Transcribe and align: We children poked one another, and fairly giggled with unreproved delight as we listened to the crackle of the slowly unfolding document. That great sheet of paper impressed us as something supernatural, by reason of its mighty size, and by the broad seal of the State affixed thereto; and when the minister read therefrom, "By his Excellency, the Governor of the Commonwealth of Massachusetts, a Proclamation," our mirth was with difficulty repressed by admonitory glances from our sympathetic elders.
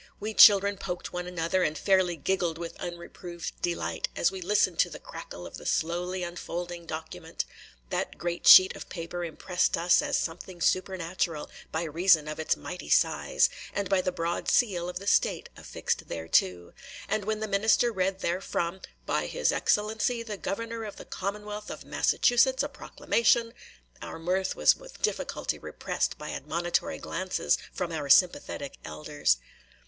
We 0.19 0.33
children 0.33 0.77
poked 0.77 1.13
one 1.13 1.27
another, 1.27 1.61
and 1.61 1.77
fairly 1.77 2.15
giggled 2.15 2.57
with 2.57 2.75
unreproved 2.77 3.61
delight 3.61 4.07
as 4.15 4.31
we 4.31 4.41
listened 4.41 4.79
to 4.79 4.89
the 4.89 4.97
crackle 4.97 5.45
of 5.45 5.57
the 5.57 5.65
slowly 5.67 6.23
unfolding 6.23 6.87
document. 6.87 7.45
That 7.91 8.17
great 8.17 8.47
sheet 8.47 8.75
of 8.75 8.89
paper 8.89 9.23
impressed 9.23 9.77
us 9.77 10.01
as 10.01 10.17
something 10.17 10.59
supernatural, 10.59 11.51
by 11.71 11.83
reason 11.83 12.27
of 12.27 12.39
its 12.39 12.57
mighty 12.57 12.89
size, 12.89 13.47
and 13.75 13.89
by 13.89 14.01
the 14.01 14.11
broad 14.11 14.49
seal 14.49 14.89
of 14.89 14.97
the 14.97 15.05
State 15.05 15.49
affixed 15.55 16.07
thereto; 16.07 16.73
and 17.07 17.25
when 17.25 17.39
the 17.39 17.47
minister 17.47 17.91
read 17.91 18.21
therefrom, 18.21 18.79
"By 19.05 19.27
his 19.27 19.51
Excellency, 19.51 20.23
the 20.23 20.35
Governor 20.35 20.83
of 20.83 20.95
the 20.95 21.05
Commonwealth 21.05 21.69
of 21.69 21.85
Massachusetts, 21.85 22.63
a 22.63 22.69
Proclamation," 22.69 23.53
our 24.01 24.17
mirth 24.17 24.55
was 24.55 24.75
with 24.75 25.03
difficulty 25.03 25.59
repressed 25.59 26.17
by 26.17 26.31
admonitory 26.31 26.97
glances 26.97 27.59
from 27.71 27.91
our 27.91 28.09
sympathetic 28.09 28.79
elders. 28.83 29.37